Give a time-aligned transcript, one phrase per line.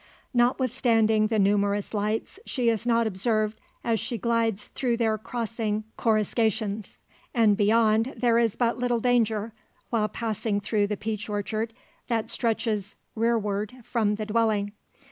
[0.33, 6.97] Notwithstanding the numerous lights, she is not observed as she glides through their crossing coruscations.
[7.35, 9.53] And beyond, there is but little danger
[9.91, 11.71] while passing through the peach orchard,
[12.07, 14.71] that stretches rearward from the dwelling.